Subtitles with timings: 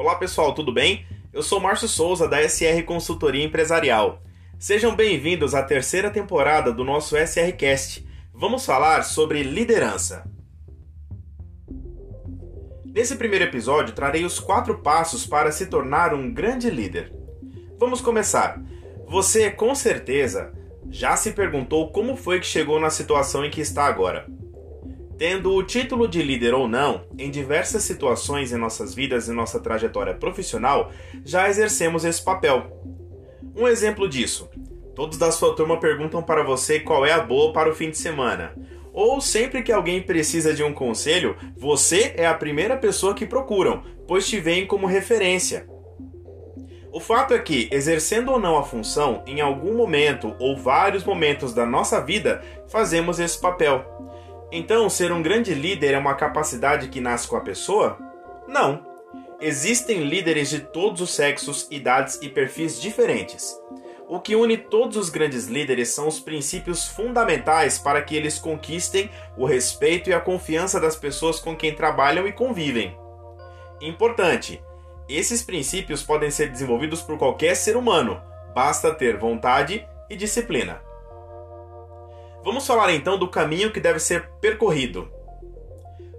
[0.00, 1.04] Olá pessoal, tudo bem?
[1.30, 4.22] Eu sou Márcio Souza da SR Consultoria Empresarial.
[4.58, 8.08] Sejam bem-vindos à terceira temporada do nosso SRcast.
[8.32, 10.24] Vamos falar sobre liderança.
[12.82, 17.12] Nesse primeiro episódio, trarei os quatro passos para se tornar um grande líder.
[17.78, 18.58] Vamos começar.
[19.06, 20.50] Você, com certeza,
[20.88, 24.26] já se perguntou como foi que chegou na situação em que está agora.
[25.20, 29.60] Tendo o título de líder ou não, em diversas situações em nossas vidas e nossa
[29.60, 30.90] trajetória profissional,
[31.26, 32.82] já exercemos esse papel.
[33.54, 34.48] Um exemplo disso:
[34.94, 37.98] todos da sua turma perguntam para você qual é a boa para o fim de
[37.98, 38.54] semana.
[38.94, 43.82] Ou sempre que alguém precisa de um conselho, você é a primeira pessoa que procuram,
[44.08, 45.68] pois te veem como referência.
[46.90, 51.52] O fato é que, exercendo ou não a função, em algum momento ou vários momentos
[51.52, 54.00] da nossa vida, fazemos esse papel.
[54.52, 57.98] Então, ser um grande líder é uma capacidade que nasce com a pessoa?
[58.48, 58.84] Não.
[59.40, 63.56] Existem líderes de todos os sexos, idades e perfis diferentes.
[64.08, 69.08] O que une todos os grandes líderes são os princípios fundamentais para que eles conquistem
[69.36, 72.98] o respeito e a confiança das pessoas com quem trabalham e convivem.
[73.80, 74.60] Importante:
[75.08, 78.20] esses princípios podem ser desenvolvidos por qualquer ser humano,
[78.52, 80.82] basta ter vontade e disciplina.
[82.42, 85.08] Vamos falar então do caminho que deve ser percorrido.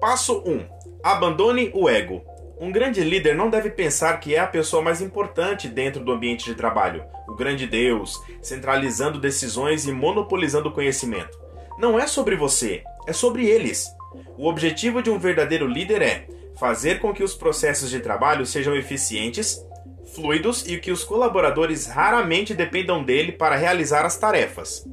[0.00, 0.66] Passo 1:
[1.02, 2.22] Abandone o ego.
[2.60, 6.44] Um grande líder não deve pensar que é a pessoa mais importante dentro do ambiente
[6.44, 11.40] de trabalho, o grande Deus, centralizando decisões e monopolizando o conhecimento.
[11.78, 13.88] Não é sobre você, é sobre eles.
[14.36, 18.76] O objetivo de um verdadeiro líder é fazer com que os processos de trabalho sejam
[18.76, 19.64] eficientes,
[20.14, 24.86] fluidos e que os colaboradores raramente dependam dele para realizar as tarefas.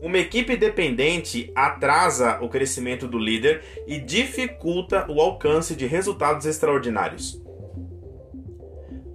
[0.00, 7.40] Uma equipe dependente atrasa o crescimento do líder e dificulta o alcance de resultados extraordinários.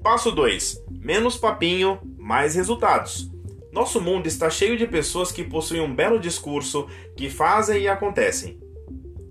[0.03, 3.31] Passo 2: Menos papinho, mais resultados.
[3.71, 8.59] Nosso mundo está cheio de pessoas que possuem um belo discurso, que fazem e acontecem.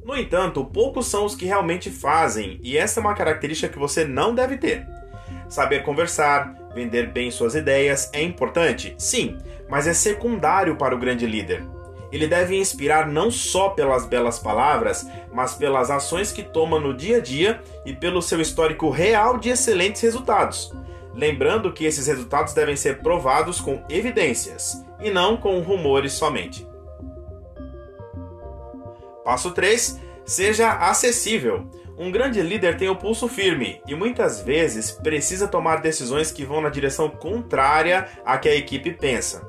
[0.05, 4.05] No entanto, poucos são os que realmente fazem, e essa é uma característica que você
[4.05, 4.87] não deve ter.
[5.51, 9.37] Saber conversar, vender bem suas ideias é importante, sim,
[9.69, 11.67] mas é secundário para o grande líder.
[12.13, 17.17] Ele deve inspirar não só pelas belas palavras, mas pelas ações que toma no dia
[17.17, 20.73] a dia e pelo seu histórico real de excelentes resultados.
[21.15, 26.65] Lembrando que esses resultados devem ser provados com evidências e não com rumores somente.
[29.25, 31.69] Passo 3: seja acessível.
[32.01, 36.63] Um grande líder tem o pulso firme e muitas vezes precisa tomar decisões que vão
[36.63, 39.47] na direção contrária à que a equipe pensa.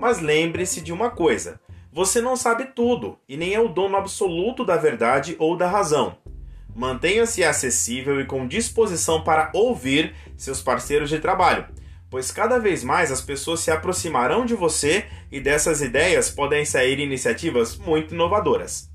[0.00, 1.60] Mas lembre-se de uma coisa:
[1.92, 6.16] você não sabe tudo e nem é o dono absoluto da verdade ou da razão.
[6.74, 11.66] Mantenha-se acessível e com disposição para ouvir seus parceiros de trabalho,
[12.08, 16.98] pois cada vez mais as pessoas se aproximarão de você e dessas ideias podem sair
[16.98, 18.90] iniciativas muito inovadoras.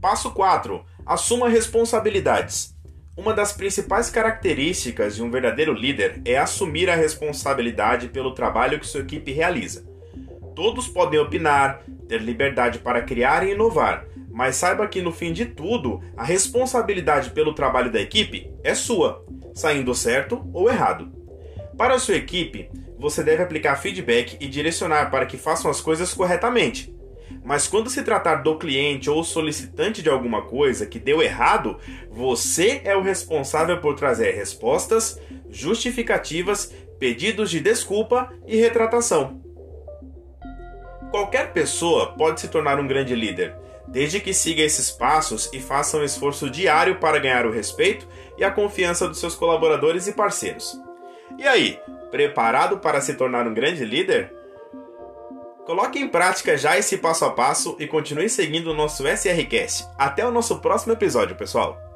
[0.00, 2.74] Passo 4 Assuma responsabilidades.
[3.14, 8.86] Uma das principais características de um verdadeiro líder é assumir a responsabilidade pelo trabalho que
[8.86, 9.84] sua equipe realiza.
[10.56, 15.44] Todos podem opinar, ter liberdade para criar e inovar, mas saiba que no fim de
[15.44, 21.12] tudo, a responsabilidade pelo trabalho da equipe é sua, saindo certo ou errado.
[21.76, 26.14] Para a sua equipe, você deve aplicar feedback e direcionar para que façam as coisas
[26.14, 26.94] corretamente.
[27.44, 31.78] Mas quando se tratar do cliente ou solicitante de alguma coisa que deu errado,
[32.10, 35.20] você é o responsável por trazer respostas,
[35.50, 39.42] justificativas, pedidos de desculpa e retratação.
[41.10, 43.54] Qualquer pessoa pode se tornar um grande líder,
[43.86, 48.42] desde que siga esses passos e faça um esforço diário para ganhar o respeito e
[48.42, 50.76] a confiança dos seus colaboradores e parceiros.
[51.38, 51.78] E aí,
[52.10, 54.34] preparado para se tornar um grande líder?
[55.64, 59.86] Coloque em prática já esse passo a passo e continue seguindo o nosso SRCast.
[59.96, 61.93] Até o nosso próximo episódio, pessoal!